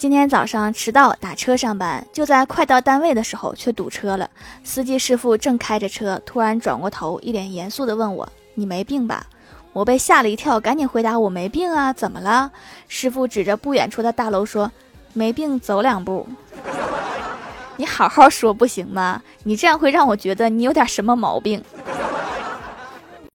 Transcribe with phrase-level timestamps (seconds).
[0.00, 2.02] 今天早上迟到，打车上班。
[2.10, 4.30] 就在快到单位的时候，却堵车了。
[4.64, 8.26] 司机师傅正开着车，突然转过头，一脸严肃地问我：
[8.56, 9.26] 「你没病吧？」
[9.74, 12.50] 我被吓了一跳，赶紧回答：「我没病啊，怎么了？」
[12.88, 14.72] 师傅指着不远处的大楼说：
[15.12, 16.26] 「没病，走两步。」
[17.76, 19.20] 你好好说，不行吗？
[19.44, 21.62] 你这样会让我觉得你有点什么毛病。